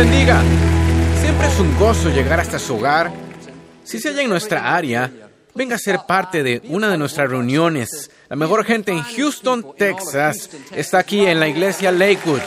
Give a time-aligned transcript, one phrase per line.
[0.00, 0.42] bendiga.
[1.20, 3.12] Siempre es un gozo llegar hasta su hogar.
[3.84, 5.12] Si se halla en nuestra área,
[5.54, 8.10] venga a ser parte de una de nuestras reuniones.
[8.30, 12.40] La mejor gente en Houston, Texas, está aquí en la iglesia Lakewood.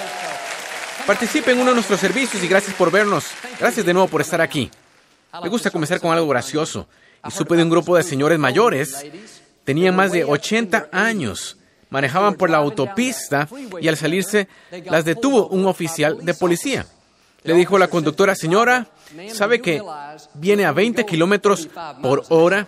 [1.05, 3.26] Participe en uno de nuestros servicios y gracias por vernos.
[3.59, 4.72] Gracias de nuevo por estar aquí.
[5.44, 6.88] Me gusta comenzar con algo gracioso.
[7.23, 9.05] Y supe de un grupo de señores mayores.
[9.63, 11.58] Tenían más de 80 años.
[11.91, 13.48] Manejaban por la autopista
[13.80, 14.48] y al salirse
[14.85, 16.88] las detuvo un oficial de policía.
[17.43, 18.88] Le dijo la conductora, señora,
[19.33, 19.81] ¿sabe que
[20.35, 21.67] viene a 20 kilómetros
[22.02, 22.67] por hora?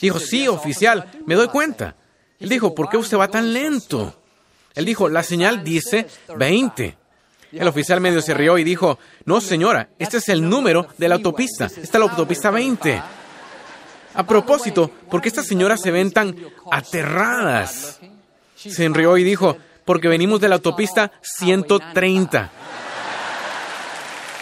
[0.00, 1.96] Dijo, sí, oficial, me doy cuenta.
[2.38, 4.14] Él dijo, ¿por qué usted va tan lento?
[4.74, 6.96] Él dijo, la señal dice 20.
[7.52, 11.16] El oficial medio se rió y dijo, no señora, este es el número de la
[11.16, 13.02] autopista, esta es la autopista 20.
[14.14, 16.36] A propósito, ¿por qué estas señoras se ven tan
[16.70, 18.00] aterradas?
[18.54, 22.50] Se rió y dijo, porque venimos de la autopista 130.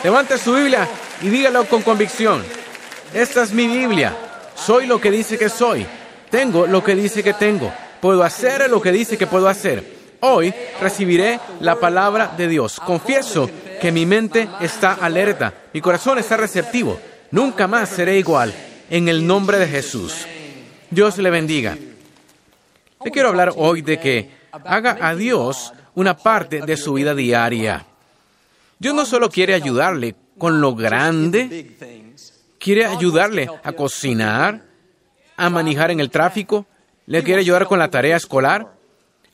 [0.02, 0.86] Levante su Biblia
[1.22, 2.44] y dígalo con convicción.
[3.14, 4.14] Esta es mi Biblia.
[4.55, 5.86] Soy lo que dice que soy.
[6.30, 7.72] Tengo lo que dice que tengo.
[8.00, 9.97] Puedo hacer lo que dice que puedo hacer.
[10.20, 12.80] Hoy recibiré la palabra de Dios.
[12.80, 16.98] Confieso que mi mente está alerta, mi corazón está receptivo.
[17.31, 18.53] Nunca más seré igual.
[18.88, 20.27] En el nombre de Jesús.
[20.91, 21.77] Dios le bendiga.
[23.05, 24.31] Le quiero hablar hoy de que
[24.64, 27.84] haga a Dios una parte de su vida diaria.
[28.78, 31.74] Dios no solo quiere ayudarle con lo grande,
[32.58, 34.64] quiere ayudarle a cocinar,
[35.36, 36.66] a manejar en el tráfico,
[37.06, 38.74] le quiere ayudar con la tarea escolar,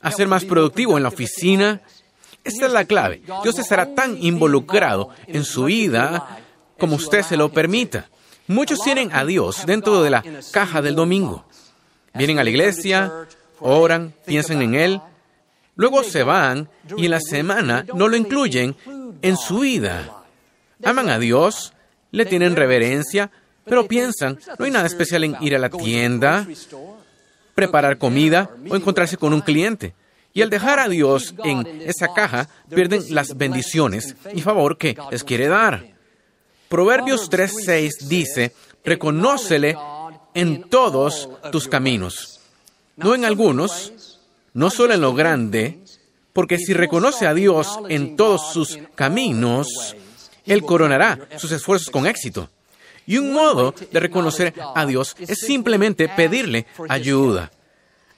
[0.01, 1.81] a ser más productivo en la oficina.
[2.43, 3.21] Esta es la clave.
[3.43, 6.39] Dios estará tan involucrado en su vida
[6.77, 8.09] como usted se lo permita.
[8.47, 11.45] Muchos tienen a Dios dentro de la caja del domingo.
[12.13, 13.11] Vienen a la iglesia,
[13.59, 15.01] oran, piensan en Él,
[15.75, 18.75] luego se van y en la semana no lo incluyen
[19.23, 20.23] en su vida.
[20.83, 21.73] Aman a Dios,
[22.11, 23.31] le tienen reverencia,
[23.65, 26.45] pero piensan, no hay nada especial en ir a la tienda,
[27.55, 29.95] preparar comida o encontrarse con un cliente.
[30.33, 35.23] Y al dejar a Dios en esa caja, pierden las bendiciones y favor que les
[35.23, 35.93] quiere dar.
[36.67, 38.53] Proverbios 3:6 dice,
[38.83, 39.77] reconócele
[40.33, 42.41] en todos tus caminos,
[42.97, 44.19] no en algunos,
[44.53, 45.79] no solo en lo grande,
[46.33, 49.95] porque si reconoce a Dios en todos sus caminos,
[50.45, 52.49] Él coronará sus esfuerzos con éxito.
[53.05, 57.51] Y un modo de reconocer a Dios es simplemente pedirle ayuda.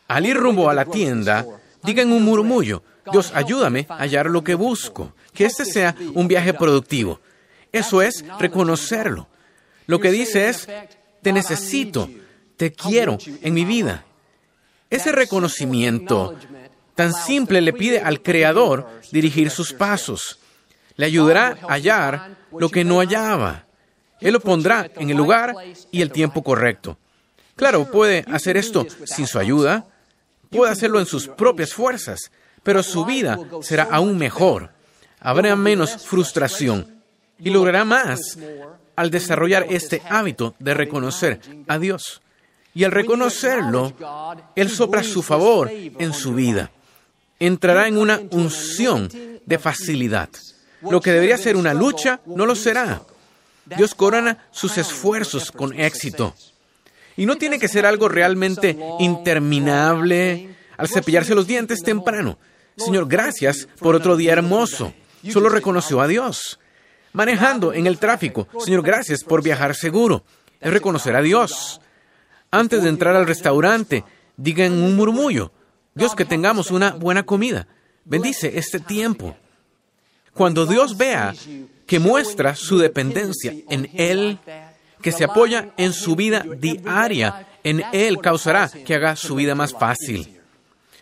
[0.08, 1.46] Al ir rumbo a la tienda,
[1.84, 6.54] digan un murmullo, Dios, ayúdame a hallar lo que busco, que este sea un viaje
[6.54, 7.20] productivo.
[7.72, 9.28] Eso es reconocerlo.
[9.88, 10.68] Lo que dice es,
[11.22, 12.10] te necesito,
[12.58, 14.06] te quiero en mi vida.
[14.90, 16.36] Ese reconocimiento
[16.96, 20.40] tan simple le pide al Creador dirigir sus pasos.
[20.96, 23.66] Le ayudará a hallar lo que no hallaba.
[24.22, 25.54] Él lo pondrá en el lugar
[25.92, 26.98] y el tiempo correcto.
[27.56, 29.86] Claro, puede hacer esto sin su ayuda,
[30.50, 32.32] puede hacerlo en sus propias fuerzas,
[32.64, 34.72] pero su vida será aún mejor.
[35.20, 37.02] Habrá menos frustración
[37.40, 38.38] y logrará más
[38.96, 42.22] al desarrollar este hábito de reconocer a Dios.
[42.74, 43.94] Y al reconocerlo,
[44.56, 46.72] Él sopla su favor en su vida.
[47.40, 49.10] Entrará en una unción
[49.46, 50.30] de facilidad.
[50.82, 53.02] Lo que debería ser una lucha, no lo será.
[53.66, 56.36] Dios corona sus esfuerzos con éxito.
[57.18, 62.38] Y no tiene que ser algo realmente interminable al cepillarse los dientes temprano.
[62.78, 64.94] Señor, gracias por otro día hermoso.
[65.32, 66.60] Solo reconoció a Dios
[67.16, 68.48] manejando en el tráfico.
[68.60, 70.24] Señor, gracias por viajar seguro.
[70.60, 71.80] Es reconocer a Dios.
[72.52, 74.04] Antes de entrar al restaurante,
[74.36, 75.52] digan un murmullo.
[75.98, 77.68] Dios, que tengamos una buena comida.
[78.04, 79.34] Bendice este tiempo.
[80.34, 81.34] Cuando Dios vea
[81.88, 84.38] que muestra su dependencia en Él,
[85.02, 89.72] que se apoya en su vida diaria, en Él causará que haga su vida más
[89.72, 90.42] fácil.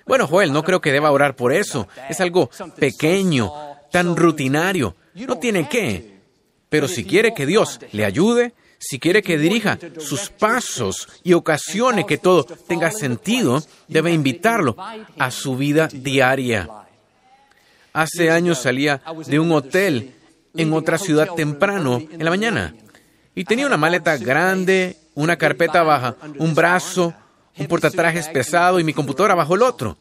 [0.06, 1.88] Bueno, Joel, no creo que deba orar por eso.
[2.08, 3.52] Es algo pequeño,
[3.92, 4.96] tan rutinario.
[5.16, 6.20] No tiene que.
[6.70, 8.54] Pero si quiere que Dios le ayude,
[8.84, 14.76] si quiere que dirija sus pasos y ocasione que todo tenga sentido, debe invitarlo
[15.18, 16.68] a su vida diaria.
[17.94, 20.14] Hace años salía de un hotel
[20.56, 22.76] en otra ciudad temprano en la mañana
[23.36, 27.14] y tenía una maleta grande, una carpeta baja, un brazo,
[27.58, 29.98] un portatrajes pesado y mi computadora bajo el otro.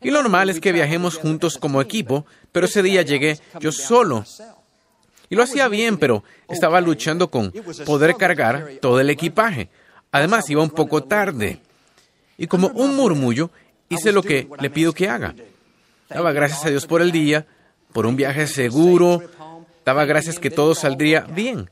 [0.00, 4.24] Y lo normal es que viajemos juntos como equipo, pero ese día llegué yo solo.
[5.32, 7.54] Y lo hacía bien, pero estaba luchando con
[7.86, 9.70] poder cargar todo el equipaje.
[10.10, 11.58] Además, iba un poco tarde.
[12.36, 13.50] Y como un murmullo,
[13.88, 15.34] hice lo que le pido que haga.
[16.10, 17.46] Daba gracias a Dios por el día,
[17.94, 19.22] por un viaje seguro,
[19.86, 21.70] Daba gracias que todo saldría bien.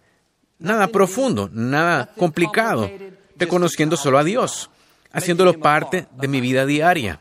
[0.58, 2.90] Nada profundo, nada complicado,
[3.36, 4.70] reconociendo solo a Dios,
[5.12, 7.20] haciéndolo parte de mi vida diaria.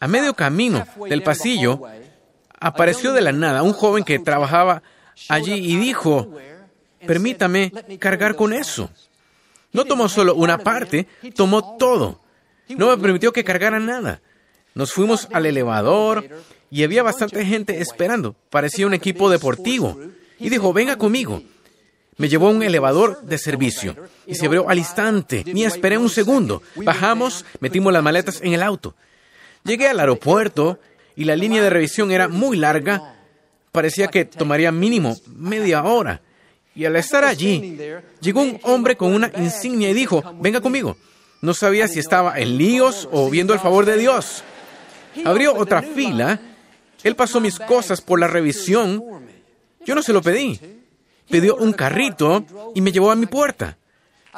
[0.00, 1.82] A medio camino del pasillo,
[2.58, 4.82] apareció de la nada un joven que trabajaba
[5.28, 6.32] allí y dijo,
[7.06, 8.90] permítame cargar con eso.
[9.72, 12.20] No tomó solo una parte, tomó todo.
[12.68, 14.20] No me permitió que cargara nada.
[14.74, 16.28] Nos fuimos al elevador
[16.70, 18.34] y había bastante gente esperando.
[18.50, 19.98] Parecía un equipo deportivo.
[20.38, 21.42] Y dijo, venga conmigo.
[22.16, 25.44] Me llevó a un elevador de servicio y se abrió al instante.
[25.46, 26.62] Ni esperé un segundo.
[26.76, 28.94] Bajamos, metimos las maletas en el auto.
[29.64, 30.78] Llegué al aeropuerto
[31.16, 33.16] y la línea de revisión era muy larga.
[33.72, 36.20] Parecía que tomaría mínimo media hora.
[36.74, 37.78] Y al estar allí,
[38.20, 40.98] llegó un hombre con una insignia y dijo, venga conmigo.
[41.40, 44.44] No sabía si estaba en líos o viendo el favor de Dios.
[45.24, 46.38] Abrió otra fila.
[47.02, 49.02] Él pasó mis cosas por la revisión.
[49.86, 50.60] Yo no se lo pedí.
[51.30, 53.78] Pidió un carrito y me llevó a mi puerta.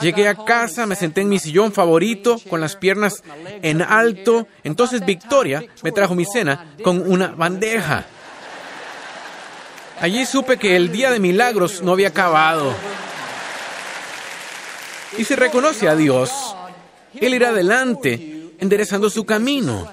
[0.00, 3.22] Llegué a casa, me senté en mi sillón favorito, con las piernas
[3.62, 4.46] en alto.
[4.62, 8.06] Entonces Victoria me trajo mi cena con una bandeja.
[10.00, 12.75] Allí supe que el día de milagros no había acabado.
[15.17, 16.31] Y si reconoce a Dios,
[17.14, 19.91] Él irá adelante, enderezando su camino.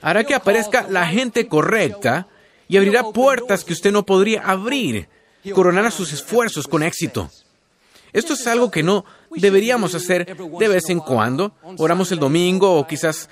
[0.00, 2.28] Hará que aparezca la gente correcta
[2.68, 5.08] y abrirá puertas que usted no podría abrir.
[5.52, 7.30] Coronará sus esfuerzos con éxito.
[8.12, 11.52] Esto es algo que no deberíamos hacer de vez en cuando.
[11.78, 13.28] Oramos el domingo o quizás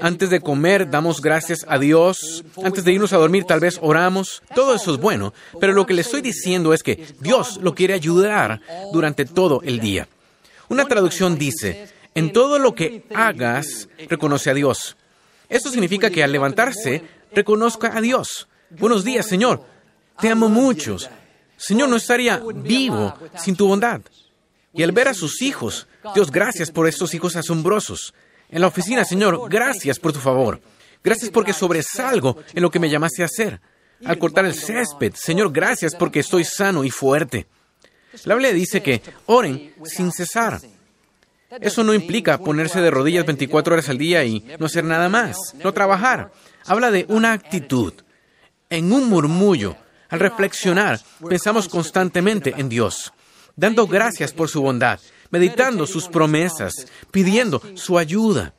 [0.00, 2.44] antes de comer damos gracias a Dios.
[2.62, 4.42] Antes de irnos a dormir tal vez oramos.
[4.54, 5.32] Todo eso es bueno.
[5.60, 8.60] Pero lo que le estoy diciendo es que Dios lo quiere ayudar
[8.92, 10.08] durante todo el día.
[10.68, 14.96] Una traducción dice, en todo lo que hagas, reconoce a Dios.
[15.48, 17.02] Esto significa que al levantarse,
[17.32, 18.48] reconozca a Dios.
[18.70, 19.64] Buenos días, Señor.
[20.20, 20.98] Te amo mucho.
[21.56, 24.02] Señor, no estaría vivo sin tu bondad.
[24.74, 28.12] Y al ver a sus hijos, Dios, gracias por estos hijos asombrosos.
[28.48, 30.60] En la oficina, Señor, gracias por tu favor.
[31.02, 33.60] Gracias porque sobresalgo en lo que me llamaste a hacer.
[34.04, 37.46] Al cortar el césped, Señor, gracias porque estoy sano y fuerte.
[38.24, 40.60] La Biblia dice que oren sin cesar.
[41.60, 45.36] Eso no implica ponerse de rodillas 24 horas al día y no hacer nada más,
[45.62, 46.30] no trabajar.
[46.66, 47.94] Habla de una actitud.
[48.70, 49.76] En un murmullo,
[50.10, 53.14] al reflexionar, pensamos constantemente en Dios,
[53.56, 55.00] dando gracias por su bondad,
[55.30, 56.74] meditando sus promesas,
[57.10, 58.54] pidiendo su ayuda.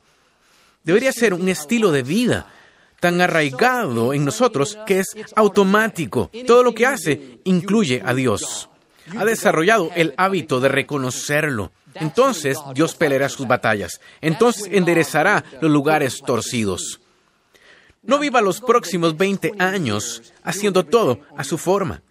[0.84, 2.46] Debería ser un estilo de vida
[3.00, 6.30] tan arraigado en nosotros que es automático.
[6.46, 8.68] Todo lo que hace incluye a Dios.
[9.16, 11.72] Ha desarrollado el hábito de reconocerlo.
[11.94, 14.00] Entonces Dios peleará sus batallas.
[14.20, 17.00] Entonces enderezará los lugares torcidos.
[18.02, 22.02] No viva los próximos 20 años haciendo todo a su forma.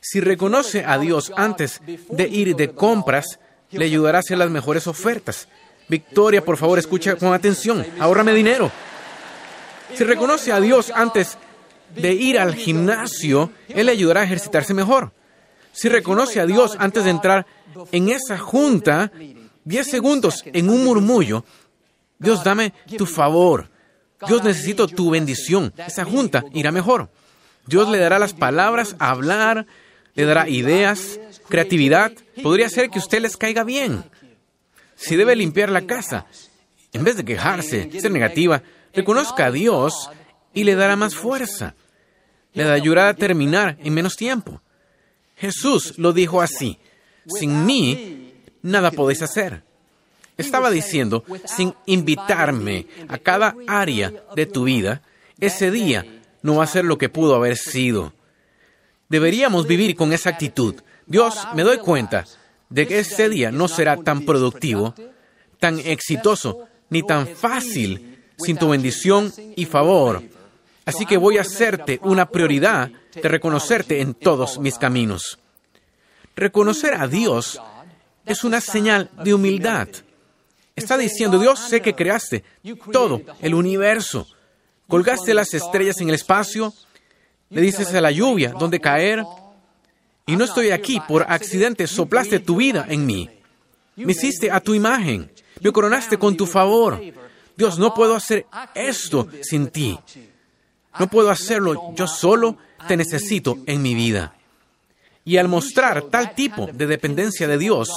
[0.00, 3.38] Si reconoce a Dios antes de ir de compras,
[3.72, 5.48] le ayudará a hacer las mejores ofertas.
[5.88, 7.84] Victoria, por favor, escucha con atención.
[7.98, 8.70] Ahórrame dinero.
[9.94, 11.36] Si reconoce a Dios antes
[11.94, 15.12] de ir al gimnasio, Él le ayudará a ejercitarse mejor.
[15.72, 17.46] Si reconoce a Dios antes de entrar
[17.90, 19.10] en esa junta,
[19.64, 21.44] 10 segundos en un murmullo,
[22.18, 23.70] Dios dame tu favor.
[24.26, 25.72] Dios necesito tu bendición.
[25.76, 27.10] Esa junta irá mejor.
[27.66, 29.66] Dios le dará las palabras a hablar,
[30.14, 32.12] le dará ideas, creatividad.
[32.42, 34.04] Podría ser que usted les caiga bien.
[34.94, 36.26] Si debe limpiar la casa,
[36.92, 38.62] en vez de quejarse, ser negativa,
[38.94, 40.10] reconozca a Dios
[40.54, 41.74] y le dará más fuerza.
[42.52, 44.60] Le ayudará a terminar en menos tiempo.
[45.36, 46.78] Jesús lo dijo así,
[47.26, 49.64] sin mí nada podéis hacer.
[50.36, 55.02] Estaba diciendo, sin invitarme a cada área de tu vida,
[55.40, 56.04] ese día
[56.42, 58.12] no va a ser lo que pudo haber sido.
[59.12, 60.74] Deberíamos vivir con esa actitud.
[61.04, 62.24] Dios, me doy cuenta
[62.70, 64.94] de que ese día no será tan productivo,
[65.58, 70.22] tan exitoso, ni tan fácil sin tu bendición y favor.
[70.86, 75.38] Así que voy a hacerte una prioridad de reconocerte en todos mis caminos.
[76.34, 77.60] Reconocer a Dios
[78.24, 79.88] es una señal de humildad.
[80.74, 82.44] Está diciendo, Dios, sé que creaste
[82.90, 84.26] todo el universo.
[84.88, 86.72] Colgaste las estrellas en el espacio,
[87.52, 89.24] le dices a la lluvia dónde caer,
[90.26, 93.28] y no estoy aquí por accidente, soplaste tu vida en mí.
[93.96, 95.30] Me hiciste a tu imagen,
[95.60, 97.00] me coronaste con tu favor.
[97.56, 99.98] Dios, no puedo hacer esto sin ti.
[100.98, 102.56] No puedo hacerlo yo solo,
[102.88, 104.34] te necesito en mi vida.
[105.24, 107.90] Y al mostrar tal tipo de dependencia de Dios,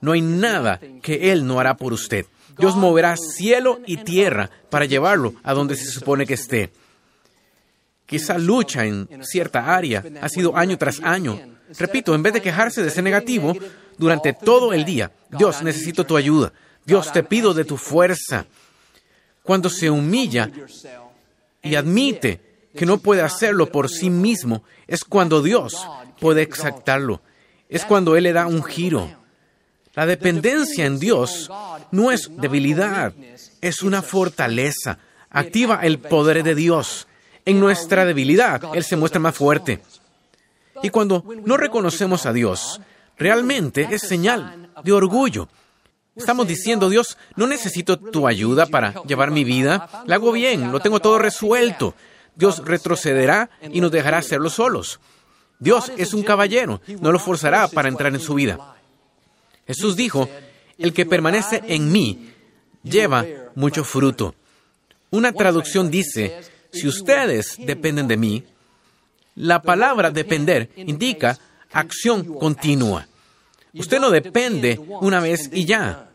[0.00, 2.26] no hay nada que Él no hará por usted.
[2.58, 6.70] Dios moverá cielo y tierra para llevarlo a donde se supone que esté.
[8.06, 11.40] Quizá lucha en cierta área, ha sido año tras año.
[11.78, 13.54] Repito, en vez de quejarse de ser negativo,
[13.96, 16.52] durante todo el día, Dios, necesito tu ayuda.
[16.84, 18.46] Dios, te pido de tu fuerza.
[19.42, 20.50] Cuando se humilla
[21.62, 22.40] y admite
[22.76, 25.86] que no puede hacerlo por sí mismo, es cuando Dios
[26.20, 27.22] puede exactarlo.
[27.68, 29.10] Es cuando Él le da un giro.
[29.94, 31.50] La dependencia en Dios
[31.92, 33.14] no es debilidad,
[33.60, 34.98] es una fortaleza.
[35.30, 37.06] Activa el poder de Dios.
[37.44, 39.82] En nuestra debilidad, Él se muestra más fuerte.
[40.82, 42.80] Y cuando no reconocemos a Dios,
[43.18, 45.48] realmente es señal de orgullo.
[46.16, 50.80] Estamos diciendo, Dios, no necesito tu ayuda para llevar mi vida, la hago bien, lo
[50.80, 51.94] tengo todo resuelto.
[52.36, 55.00] Dios retrocederá y nos dejará hacerlo solos.
[55.58, 58.76] Dios es un caballero, no lo forzará para entrar en su vida.
[59.66, 60.28] Jesús dijo,
[60.78, 62.32] el que permanece en mí
[62.82, 63.24] lleva
[63.54, 64.34] mucho fruto.
[65.10, 66.40] Una traducción dice,
[66.74, 68.44] si ustedes dependen de mí,
[69.36, 71.38] la palabra depender indica
[71.72, 73.06] acción continua.
[73.72, 76.10] Usted no depende una vez y ya.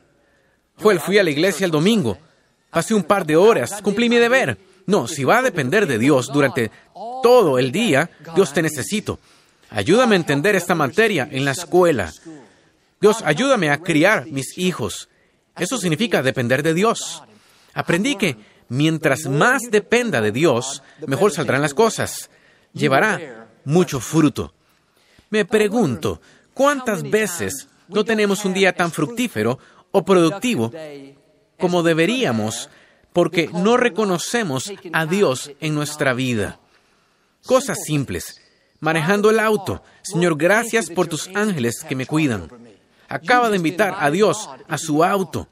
[0.77, 2.17] Fui a la iglesia el domingo,
[2.69, 4.57] pasé un par de horas, cumplí mi deber.
[4.85, 6.71] No, si va a depender de Dios durante
[7.21, 9.19] todo el día, Dios te necesito.
[9.69, 12.11] Ayúdame a entender esta materia en la escuela.
[12.99, 15.09] Dios, ayúdame a criar mis hijos.
[15.57, 17.21] Eso significa depender de Dios.
[17.73, 18.37] Aprendí que
[18.69, 22.29] mientras más dependa de Dios, mejor saldrán las cosas.
[22.73, 24.53] Llevará mucho fruto.
[25.29, 26.21] Me pregunto,
[26.53, 29.59] ¿cuántas veces no tenemos un día tan fructífero
[29.91, 30.71] o productivo
[31.57, 32.69] como deberíamos
[33.11, 36.59] porque no reconocemos a Dios en nuestra vida?
[37.45, 38.41] Cosas simples.
[38.79, 39.83] Manejando el auto.
[40.03, 42.49] Señor, gracias por tus ángeles que me cuidan.
[43.07, 45.47] Acaba de invitar a Dios a su auto.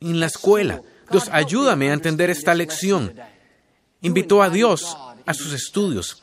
[0.00, 0.82] En la escuela.
[1.10, 3.14] Dios, ayúdame a entender esta lección.
[4.02, 6.22] Invitó a Dios a sus estudios,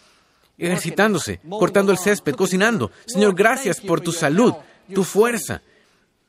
[0.57, 2.91] ejercitándose, cortando el césped, cocinando.
[3.05, 4.53] Señor, gracias por tu salud,
[4.93, 5.61] tu fuerza.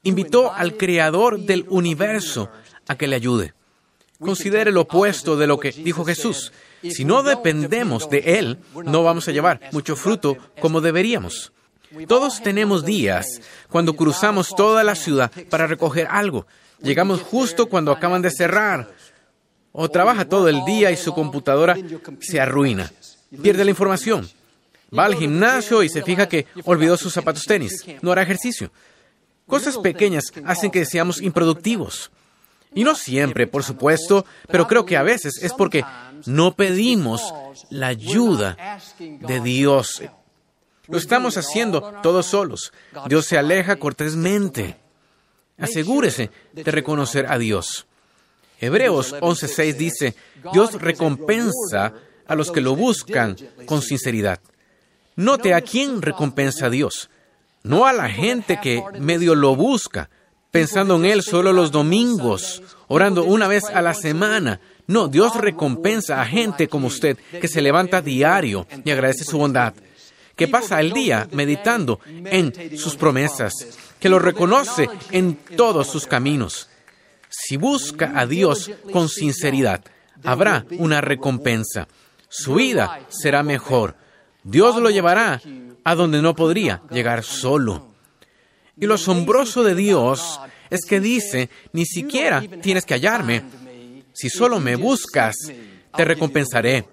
[0.03, 2.51] Invitó al Creador del universo
[2.87, 3.55] a que le ayude.
[4.21, 6.53] Considere lo opuesto de lo que dijo Jesús.
[6.83, 11.53] Si no dependemos de Él, no vamos a llevar mucho fruto como deberíamos.
[12.07, 16.47] Todos tenemos días cuando cruzamos toda la ciudad para recoger algo.
[16.81, 18.93] Llegamos justo cuando acaban de cerrar.
[19.73, 21.77] O trabaja todo el día y su computadora
[22.21, 22.91] se arruina.
[23.43, 24.29] Pierde la información.
[24.97, 27.85] Va al gimnasio y se fija que olvidó sus zapatos tenis.
[28.01, 28.71] No hará ejercicio.
[29.47, 32.11] Cosas pequeñas hacen que seamos improductivos.
[32.75, 35.85] Y no siempre, por supuesto, pero creo que a veces es porque
[36.27, 37.33] no pedimos
[37.71, 40.03] la ayuda de Dios.
[40.87, 42.73] Lo estamos haciendo todos solos.
[43.09, 44.77] Dios se aleja cortésmente.
[45.59, 47.87] Asegúrese de reconocer a Dios.
[48.61, 50.15] Hebreos 11:6 dice,
[50.53, 51.95] Dios recompensa
[52.27, 53.37] a los que lo buscan
[53.67, 54.41] con sinceridad.
[55.17, 57.11] Note a quién recompensa a Dios,
[57.63, 60.11] no a la gente que medio lo busca,
[60.51, 64.61] pensando en Él solo los domingos, orando una vez a la semana.
[64.87, 69.75] No, Dios recompensa a gente como usted que se levanta diario y agradece su bondad,
[70.39, 73.53] que pasa el día meditando en sus promesas,
[73.99, 76.71] que lo reconoce en todos sus caminos.
[77.29, 79.85] Si busca a Dios con sinceridad,
[80.23, 81.89] habrá una recompensa.
[82.29, 83.97] Su vida será mejor.
[84.45, 85.43] Dios lo llevará
[85.83, 87.89] a donde no podría llegar solo.
[88.81, 90.41] Y lo asombroso de Dios
[90.71, 93.43] es que dice, ni siquiera tienes que hallarme.
[94.13, 95.35] Si solo me buscas,
[95.97, 96.87] te recompensaré.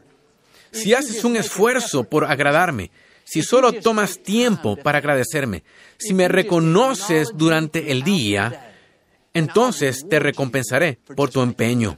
[0.71, 2.89] Si haces un esfuerzo por agradarme,
[3.25, 5.63] si solo tomas tiempo para agradecerme,
[5.97, 8.71] si me reconoces durante el día,
[9.33, 11.97] entonces te recompensaré por tu empeño.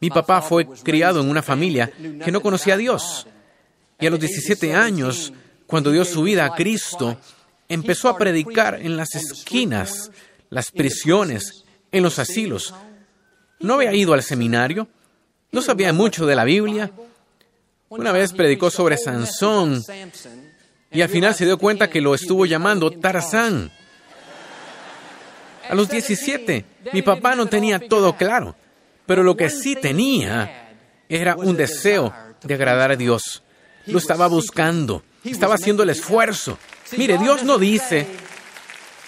[0.00, 1.90] Mi papá fue criado en una familia
[2.24, 3.26] que no conocía a Dios.
[4.00, 5.32] Y a los 17 años,
[5.66, 7.18] cuando dio su vida a Cristo,
[7.68, 10.10] empezó a predicar en las esquinas,
[10.48, 12.74] las prisiones, en los asilos.
[13.60, 14.88] No había ido al seminario,
[15.52, 16.90] no sabía mucho de la Biblia,
[17.90, 19.84] una vez predicó sobre Sansón
[20.92, 23.70] y al final se dio cuenta que lo estuvo llamando Tarzán.
[25.68, 28.54] A los 17, mi papá no tenía todo claro,
[29.06, 30.72] pero lo que sí tenía
[31.08, 33.42] era un deseo de agradar a Dios.
[33.86, 36.58] Lo estaba buscando, estaba haciendo el esfuerzo.
[36.96, 38.06] Mire, Dios no dice,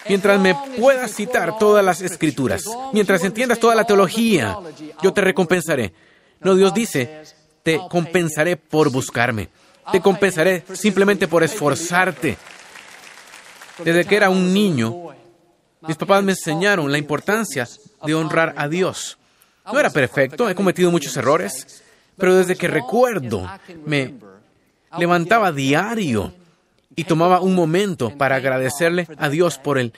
[0.08, 4.58] mientras me puedas citar todas las escrituras, mientras entiendas toda la teología,
[5.00, 5.92] yo te recompensaré.
[6.40, 7.22] No, Dios dice,
[7.62, 9.48] te compensaré por buscarme.
[9.90, 12.36] Te compensaré simplemente por esforzarte.
[13.84, 15.08] Desde que era un niño,
[15.82, 17.68] mis papás me enseñaron la importancia
[18.04, 19.18] de honrar a Dios.
[19.66, 21.82] No era perfecto, he cometido muchos errores.
[22.16, 23.48] Pero desde que recuerdo,
[23.86, 24.14] me
[24.98, 26.32] levantaba diario
[26.94, 29.92] y tomaba un momento para agradecerle a Dios por el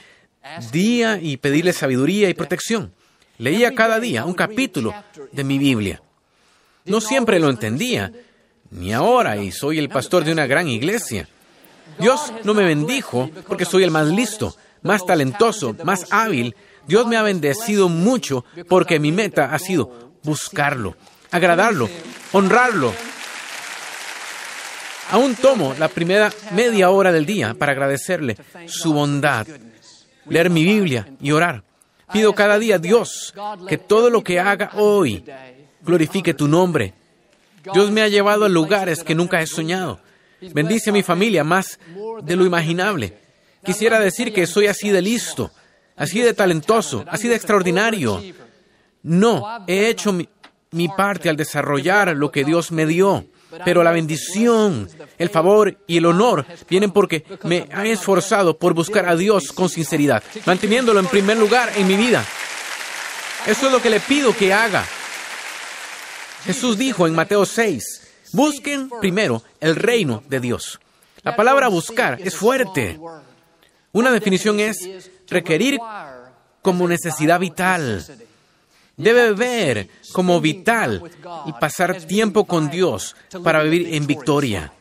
[0.71, 2.93] día y pedirle sabiduría y protección.
[3.39, 4.95] Leía cada día un capítulo
[5.33, 6.01] de mi Biblia.
[6.87, 8.13] No siempre lo entendía,
[8.71, 11.27] ni ahora, y soy el pastor de una gran iglesia.
[11.99, 16.55] Dios no me bendijo porque soy el más listo, más talentoso, más hábil.
[16.87, 20.95] Dios me ha bendecido mucho porque mi meta ha sido buscarlo,
[21.31, 21.89] agradarlo,
[22.33, 22.93] honrarlo.
[25.11, 28.37] Aún tomo la primera media hora del día para agradecerle
[28.67, 29.47] su bondad,
[30.27, 31.65] leer mi Biblia y orar.
[32.13, 33.33] Pido cada día, Dios,
[33.67, 35.25] que todo lo que haga hoy
[35.85, 36.95] glorifique tu nombre.
[37.73, 40.01] Dios me ha llevado a lugares que nunca he soñado.
[40.53, 41.79] Bendice a mi familia más
[42.23, 43.17] de lo imaginable.
[43.65, 45.51] Quisiera decir que soy así de listo,
[45.97, 48.23] así de talentoso, así de extraordinario.
[49.03, 53.27] No, he hecho mi, parte al desarrollar lo que Dios me dio.
[53.65, 59.09] Pero la bendición, el favor y el honor vienen porque me he esforzado por buscar
[59.09, 62.25] a Dios con sinceridad, manteniéndolo en primer lugar en mi vida.
[63.47, 64.85] Eso es lo que le pido que haga.
[66.45, 70.79] Jesús dijo en Mateo 6, busquen primero el reino de Dios.
[71.23, 73.01] La palabra buscar es fuerte.
[73.93, 75.79] Una definición es requerir
[76.61, 78.05] como necesidad vital.
[78.97, 81.03] Debe ver como vital
[81.47, 84.73] y pasar tiempo con Dios para vivir en victoria.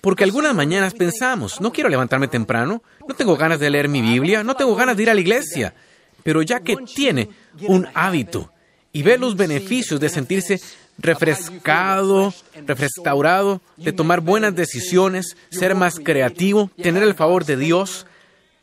[0.00, 4.42] Porque algunas mañanas pensamos, no quiero levantarme temprano, no tengo ganas de leer mi Biblia,
[4.44, 5.74] no tengo ganas de ir a la iglesia.
[6.22, 7.28] Pero ya que tiene
[7.66, 8.52] un hábito
[8.92, 10.60] y ve los beneficios de sentirse
[11.00, 12.32] refrescado,
[12.66, 18.06] restaurado, de tomar buenas decisiones, ser más creativo, tener el favor de Dios,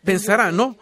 [0.03, 0.77] pensará, no,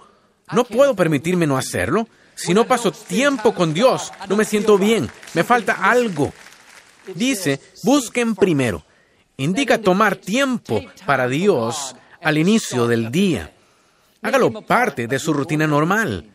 [0.51, 2.07] no puedo permitirme no hacerlo.
[2.35, 6.33] Si no paso tiempo con Dios, no me siento bien, me falta algo.
[7.13, 8.83] Dice, busquen primero.
[9.37, 13.53] Indica tomar tiempo para Dios al inicio del día.
[14.21, 16.29] Hágalo parte de su rutina normal.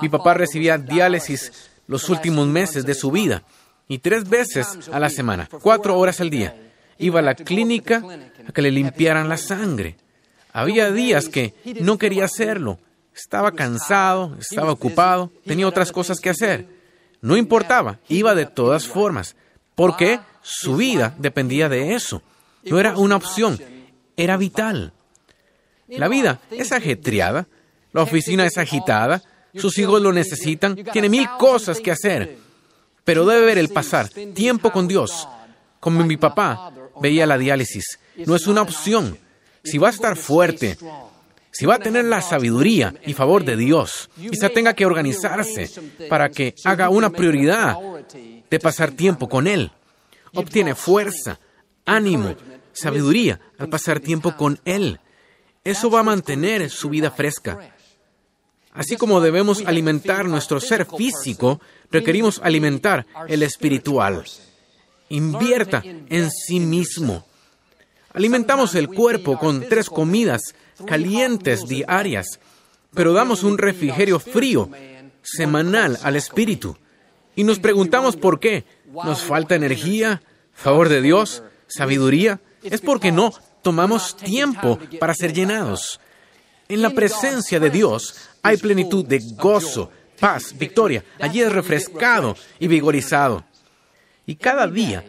[0.00, 3.44] Mi papá recibía diálisis los últimos meses de su vida
[3.88, 6.56] y tres veces a la semana, cuatro horas al día.
[6.98, 8.02] Iba a la clínica
[8.46, 9.96] a que le limpiaran la sangre.
[10.52, 12.78] Había días que no quería hacerlo.
[13.14, 16.66] Estaba cansado, estaba ocupado, tenía otras cosas que hacer.
[17.20, 19.36] No importaba, iba de todas formas,
[19.74, 22.22] porque su vida dependía de eso.
[22.64, 23.58] No era una opción,
[24.16, 24.92] era vital.
[25.88, 27.46] La vida es ajetreada,
[27.92, 29.22] la oficina es agitada,
[29.54, 32.43] sus hijos lo necesitan, tiene mil cosas que hacer
[33.04, 35.28] pero debe ver el pasar tiempo con Dios.
[35.80, 39.18] Como mi papá veía la diálisis, no es una opción.
[39.62, 40.76] Si va a estar fuerte,
[41.50, 45.70] si va a tener la sabiduría y favor de Dios, quizá tenga que organizarse
[46.08, 47.76] para que haga una prioridad
[48.50, 49.70] de pasar tiempo con Él.
[50.34, 51.38] Obtiene fuerza,
[51.84, 52.34] ánimo,
[52.72, 55.00] sabiduría al pasar tiempo con Él.
[55.62, 57.73] Eso va a mantener su vida fresca.
[58.74, 61.60] Así como debemos alimentar nuestro ser físico,
[61.92, 64.24] requerimos alimentar el espiritual.
[65.10, 67.24] Invierta en sí mismo.
[68.12, 70.54] Alimentamos el cuerpo con tres comidas
[70.86, 72.40] calientes diarias,
[72.92, 74.68] pero damos un refrigerio frío
[75.22, 76.76] semanal al espíritu.
[77.36, 78.64] Y nos preguntamos por qué.
[78.92, 80.20] ¿Nos falta energía?
[80.52, 81.44] ¿Favor de Dios?
[81.68, 82.40] ¿Sabiduría?
[82.62, 83.32] Es porque no
[83.62, 86.00] tomamos tiempo para ser llenados.
[86.68, 91.02] En la presencia de Dios hay plenitud de gozo, paz, victoria.
[91.18, 93.42] Allí es refrescado y vigorizado.
[94.26, 95.02] Y cada día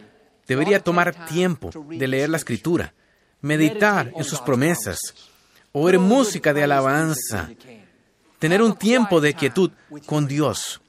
[0.47, 2.93] debería tomar tiempo de leer la escritura,
[3.41, 4.99] meditar en sus promesas,
[5.73, 7.49] oír música de alabanza,
[8.39, 9.71] tener un tiempo de quietud
[10.05, 10.81] con Dios.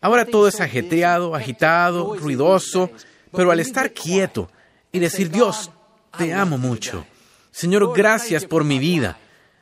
[0.00, 2.90] Ahora todo es ajetreado, agitado, ruidoso,
[3.30, 4.50] pero al estar quieto
[4.90, 5.70] y decir, Dios,
[6.18, 7.06] te amo mucho.
[7.52, 9.18] Señor, gracias por mi vida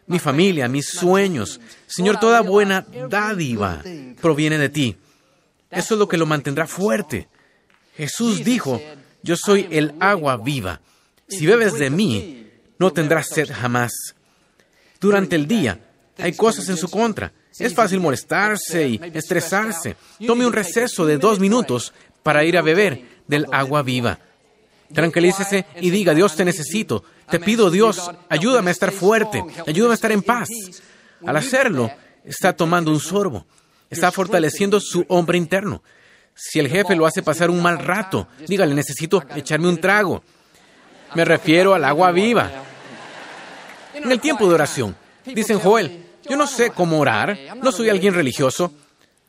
[0.06, 1.60] mi familia, mis sueños.
[1.86, 3.82] Señor, toda buena dádiva
[4.20, 4.96] proviene de ti.
[5.70, 7.28] Eso es lo que lo mantendrá fuerte.
[7.96, 8.80] Jesús dijo,
[9.22, 10.80] yo soy el agua viva.
[11.28, 12.46] Si bebes de mí,
[12.78, 13.92] no tendrás sed jamás.
[15.00, 15.80] Durante el día
[16.18, 17.32] hay cosas en su contra.
[17.58, 19.96] Es fácil molestarse y estresarse.
[20.26, 24.18] Tome un receso de dos minutos para ir a beber del agua viva.
[24.92, 27.04] Tranquilícese y diga, Dios te necesito.
[27.30, 30.48] Te pido, Dios, ayúdame a estar fuerte, ayúdame a estar en paz.
[31.26, 31.90] Al hacerlo,
[32.24, 33.46] está tomando un sorbo,
[33.90, 35.82] está fortaleciendo su hombre interno.
[36.34, 40.22] Si el jefe lo hace pasar un mal rato, dígale, necesito echarme un trago.
[41.14, 42.50] Me refiero al agua viva.
[43.94, 48.14] En el tiempo de oración, dicen Joel, yo no sé cómo orar, no soy alguien
[48.14, 48.72] religioso,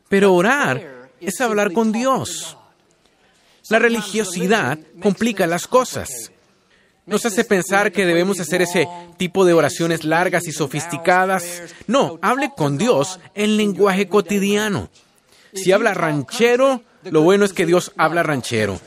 [0.09, 2.57] pero orar es hablar con Dios.
[3.69, 6.31] La religiosidad complica las cosas.
[7.05, 8.87] Nos hace pensar que debemos hacer ese
[9.17, 11.61] tipo de oraciones largas y sofisticadas.
[11.85, 14.89] No, hable con Dios en lenguaje cotidiano.
[15.53, 18.79] Si habla ranchero, lo bueno es que Dios habla ranchero.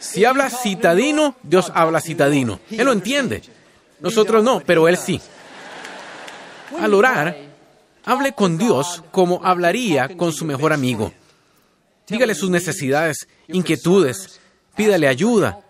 [0.00, 2.58] Si habla citadino, Dios habla citadino.
[2.70, 3.42] Él lo entiende.
[4.00, 5.20] Nosotros no, pero Él sí.
[6.80, 7.36] Al orar,
[8.04, 11.12] hable con Dios como hablaría con su mejor amigo.
[12.08, 14.40] Dígale sus necesidades, inquietudes,
[14.74, 15.63] pídale ayuda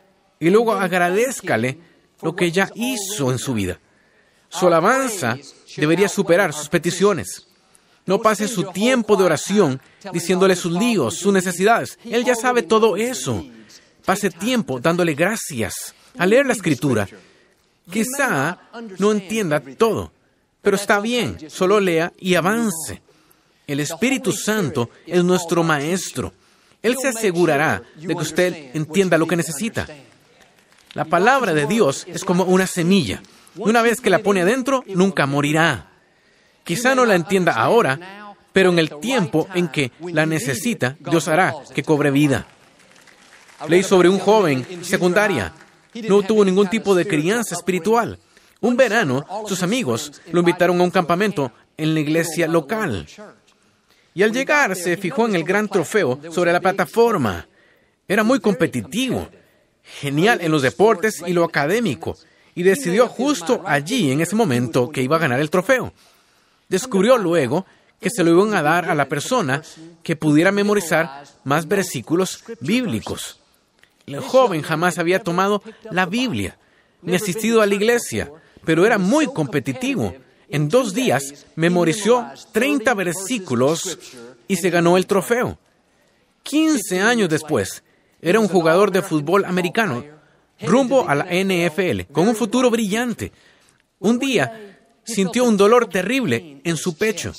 [0.45, 1.79] y luego agradezcale
[2.21, 3.81] lo que ya hizo en su vida.
[4.51, 5.39] Su alabanza
[5.75, 7.47] debería superar sus peticiones.
[8.05, 9.81] No pase su tiempo de oración
[10.13, 11.99] diciéndole sus líos, sus necesidades.
[12.05, 13.43] Él ya sabe todo eso.
[14.05, 17.09] Pase tiempo dándole gracias al leer la escritura.
[17.91, 18.59] Quizá
[18.99, 20.13] no entienda todo,
[20.61, 23.01] pero está bien, solo lea y avance.
[23.67, 26.35] El Espíritu Santo es nuestro Maestro.
[26.83, 29.89] Él se asegurará de que usted entienda lo que necesita.
[30.95, 33.21] La palabra de Dios es como una semilla.
[33.57, 35.91] Una vez que la pone adentro, nunca morirá.
[36.63, 41.53] Quizá no la entienda ahora, pero en el tiempo en que la necesita, Dios hará
[41.75, 42.47] que cobre vida.
[43.69, 45.53] Leí sobre un joven secundaria.
[46.09, 48.19] No tuvo ningún tipo de crianza espiritual.
[48.61, 53.07] Un verano, sus amigos lo invitaron a un campamento en la iglesia local.
[54.15, 57.49] Y al llegar se fijó en el gran trofeo sobre la plataforma.
[58.07, 59.29] Era muy competitivo,
[59.85, 62.17] genial en los deportes y lo académico,
[62.55, 65.93] y decidió justo allí, en ese momento, que iba a ganar el trofeo.
[66.69, 67.67] Descubrió luego
[68.01, 69.63] que se lo iban a dar a la persona
[70.03, 73.39] que pudiera memorizar más versículos bíblicos.
[74.07, 76.59] El joven jamás había tomado la Biblia,
[77.03, 78.31] ni asistido a la iglesia,
[78.65, 80.15] pero era muy competitivo.
[80.49, 83.99] En dos días memorizó 30 versículos
[84.47, 85.59] y se ganó el trofeo.
[86.43, 87.83] 15 años después,
[88.25, 90.03] era un jugador de fútbol americano
[90.63, 93.33] rumbo a la NFL, con un futuro brillante.
[93.99, 97.33] Un día sintió un dolor terrible en su pecho.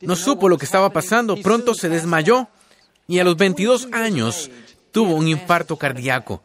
[0.00, 2.48] No supo lo que estaba pasando, pronto se desmayó
[3.08, 4.48] y a los 22 años
[4.92, 6.42] tuvo un infarto cardíaco.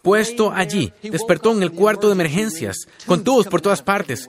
[0.00, 4.28] Puesto allí, despertó en el cuarto de emergencias, con tubos por todas partes,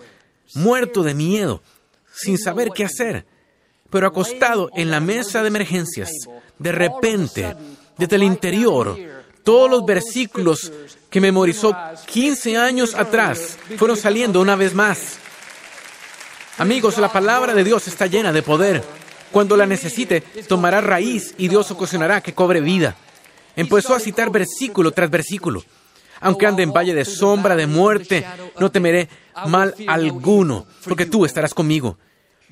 [0.55, 1.63] muerto de miedo,
[2.13, 3.25] sin saber qué hacer.
[3.89, 6.11] Pero acostado en la mesa de emergencias,
[6.59, 7.55] de repente,
[7.97, 8.97] desde el interior,
[9.43, 10.71] todos los versículos
[11.09, 11.75] que memorizó
[12.05, 15.17] 15 años atrás fueron saliendo una vez más.
[16.57, 18.83] Amigos, la palabra de Dios está llena de poder.
[19.31, 22.95] Cuando la necesite, tomará raíz y Dios ocasionará que cobre vida.
[23.55, 25.63] Empezó a citar versículo tras versículo.
[26.21, 28.25] Aunque ande en valle de sombra de muerte,
[28.59, 29.09] no temeré
[29.47, 31.97] mal alguno, porque tú estarás conmigo.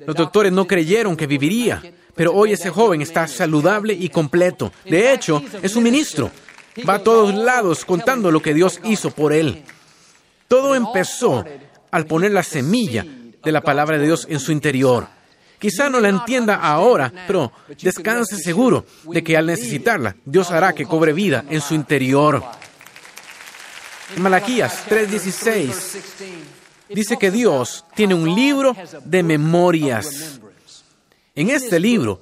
[0.06, 1.82] Los doctores no creyeron que viviría,
[2.14, 4.72] pero hoy ese joven está saludable y completo.
[4.84, 6.30] De hecho, es un ministro.
[6.88, 9.62] Va a todos lados contando lo que Dios hizo por él.
[10.48, 11.44] Todo empezó
[11.90, 13.04] al poner la semilla
[13.42, 15.06] de la palabra de Dios en su interior.
[15.58, 20.86] Quizá no la entienda ahora, pero descanse seguro de que al necesitarla, Dios hará que
[20.86, 22.42] cobre vida en su interior.
[24.16, 30.40] Malaquías 3:16 dice que Dios tiene un libro de memorias.
[31.34, 32.20] En este libro,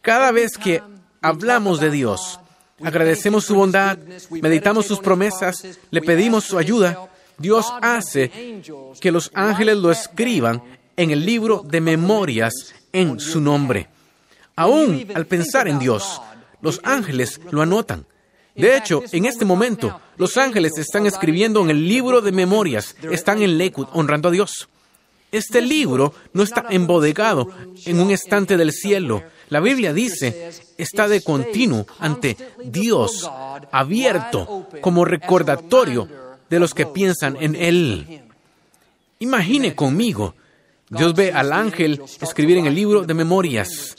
[0.00, 0.82] cada vez que
[1.20, 2.38] hablamos de Dios,
[2.82, 3.98] agradecemos su bondad,
[4.30, 8.62] meditamos sus promesas, le pedimos su ayuda, Dios hace
[9.00, 10.62] que los ángeles lo escriban
[10.96, 13.88] en el libro de memorias en su nombre.
[14.54, 16.20] Aún al pensar en Dios,
[16.60, 18.06] los ángeles lo anotan.
[18.54, 23.42] De hecho, en este momento, los ángeles están escribiendo en el libro de memorias, están
[23.42, 24.68] en Lakewood honrando a Dios.
[25.30, 27.48] Este libro no está embodegado
[27.86, 29.22] en un estante del cielo.
[29.48, 33.30] La Biblia dice, está de continuo ante Dios,
[33.70, 36.06] abierto como recordatorio
[36.50, 38.22] de los que piensan en Él.
[39.20, 40.34] Imagine conmigo
[40.90, 43.96] Dios ve al ángel escribir en el libro de memorias.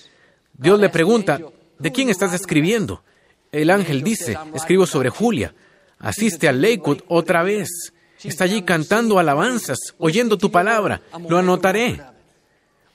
[0.56, 1.39] Dios le pregunta,
[1.80, 3.02] ¿de quién estás escribiendo?
[3.54, 5.54] El ángel dice, escribo sobre Julia.
[6.00, 7.70] Asiste a Lakewood otra vez.
[8.24, 11.02] Está allí cantando alabanzas, oyendo tu palabra.
[11.30, 12.02] Lo anotaré.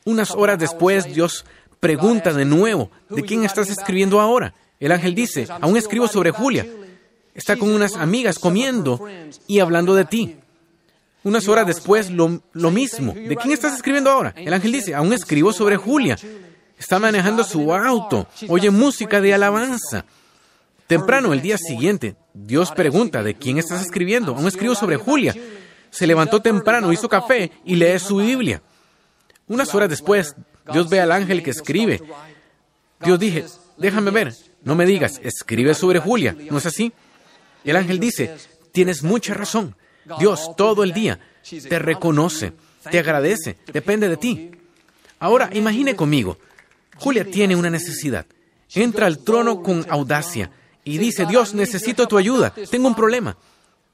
[0.05, 1.45] Unas horas después, Dios
[1.79, 4.53] pregunta de nuevo, ¿de quién estás escribiendo ahora?
[4.81, 6.67] El ángel dice, aún escribo sobre Julia.
[7.35, 9.07] Está con unas amigas comiendo
[9.47, 10.37] y hablando de ti.
[11.23, 12.41] Unas horas después, lo,
[12.71, 13.13] mismo.
[13.15, 14.35] ¿De quién estás escribiendo ahora?
[14.37, 16.19] El ángel dice, aún escribo sobre Julia.
[16.77, 20.05] Está manejando su auto, oye música de alabanza.
[20.89, 24.35] Temprano, el día siguiente, Dios pregunta, ¿de quién estás escribiendo?
[24.35, 25.35] Aún escribo sobre Julia.
[25.91, 28.63] Se levantó temprano, hizo café y lee su Biblia.
[29.49, 30.35] Unas horas después,
[30.73, 32.01] Dios ve al ángel que escribe.
[33.05, 33.45] Dios dije,
[33.77, 36.93] déjame ver, No me digas, escribe sobre Julia, ¿no es así?
[37.65, 38.35] El ángel dice,
[38.73, 39.77] tienes mucha razón.
[40.19, 41.21] Dios todo el día
[41.69, 42.55] te reconoce,
[42.91, 44.51] te agradece, depende de ti.
[45.19, 46.39] Ahora, imagine conmigo,
[46.97, 48.25] Julia tiene una necesidad.
[48.75, 50.51] Entra al trono con audacia
[50.89, 53.37] y dice, Dios, necesito tu ayuda, tengo un problema.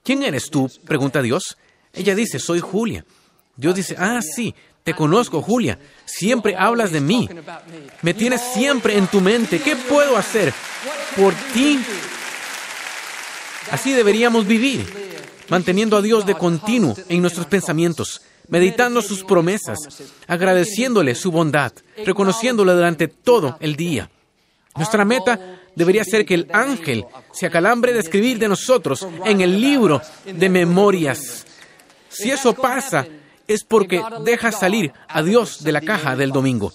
[0.04, 0.70] ¿Quién eres tú?
[0.87, 1.57] pregunta Dios.
[1.92, 3.04] Ella dice, soy Julia.
[3.57, 4.54] Dios dice, ah, sí,
[4.85, 5.76] te conozco, Julia.
[6.04, 7.28] Siempre hablas de mí.
[8.02, 9.59] Me tienes siempre en tu mente.
[9.59, 10.54] ¿Qué puedo hacer
[11.16, 11.80] por ti?
[13.72, 14.87] Así deberíamos vivir,
[15.48, 19.78] manteniendo a Dios de continuo en nuestros pensamientos, meditando sus promesas,
[20.28, 21.72] agradeciéndole su bondad,
[22.04, 24.11] reconociéndole durante todo el día.
[24.76, 29.60] Nuestra meta debería ser que el ángel se acalambre de escribir de nosotros en el
[29.60, 31.46] libro de memorias.
[32.08, 33.06] Si eso pasa,
[33.46, 36.72] es porque deja salir a Dios de la caja del domingo.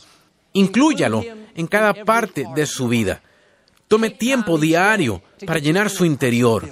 [0.53, 1.23] Inclúyalo
[1.55, 3.21] en cada parte de su vida.
[3.87, 6.67] Tome tiempo diario para llenar su interior.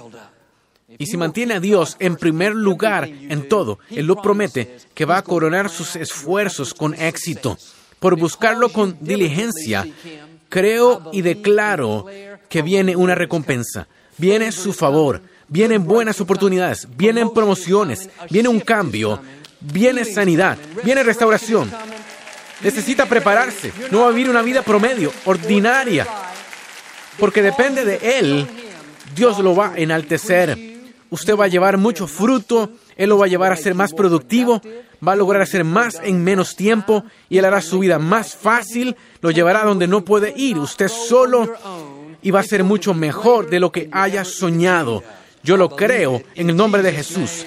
[0.98, 5.18] Y si mantiene a Dios en primer lugar en todo, Él lo promete que va
[5.18, 7.58] a coronar sus esfuerzos con éxito.
[7.98, 9.86] Por buscarlo con diligencia,
[10.48, 12.06] creo y declaro
[12.48, 19.20] que viene una recompensa, viene su favor, vienen buenas oportunidades, vienen promociones, viene un cambio,
[19.60, 21.70] viene sanidad, viene restauración.
[22.62, 26.06] Necesita prepararse, no va a vivir una vida promedio, ordinaria,
[27.18, 28.46] porque depende de Él,
[29.14, 30.58] Dios lo va a enaltecer.
[31.10, 34.60] Usted va a llevar mucho fruto, Él lo va a llevar a ser más productivo,
[35.06, 38.96] va a lograr hacer más en menos tiempo y Él hará su vida más fácil,
[39.22, 41.54] lo llevará donde no puede ir usted solo
[42.20, 45.04] y va a ser mucho mejor de lo que haya soñado.
[45.44, 47.46] Yo lo creo en el nombre de Jesús.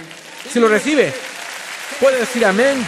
[0.49, 1.13] Si lo recibe,
[1.99, 2.83] puede decir amén.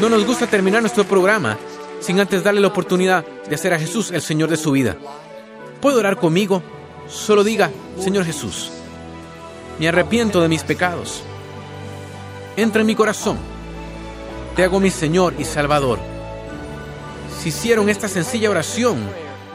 [0.00, 1.56] No nos gusta terminar nuestro programa
[2.00, 4.96] sin antes darle la oportunidad de hacer a Jesús el Señor de su vida.
[5.80, 6.62] ¿Puede orar conmigo?
[7.08, 8.70] Solo diga, Señor Jesús,
[9.78, 11.22] me arrepiento de mis pecados.
[12.56, 13.38] Entra en mi corazón.
[14.56, 15.98] Te hago mi Señor y Salvador.
[17.38, 18.98] Si hicieron esta sencilla oración,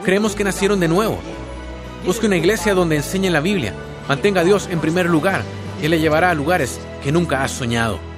[0.02, 1.18] creemos que nacieron de nuevo.
[2.06, 3.74] Busque una iglesia donde enseñen la Biblia.
[4.08, 5.42] Mantenga a Dios en primer lugar.
[5.82, 8.13] y le llevará a lugares que nunca has soñado.